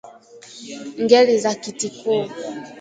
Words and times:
Ngeli 1.03 1.35
za 1.43 1.51
Kitikuu 1.61 2.23